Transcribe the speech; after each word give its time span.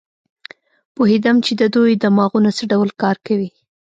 پوهېدم 0.95 1.37
چې 1.45 1.51
د 1.61 1.63
دوی 1.75 1.93
دماغونه 2.03 2.49
څه 2.57 2.63
ډول 2.71 2.89
کار 3.01 3.15
کوي. 3.27 3.49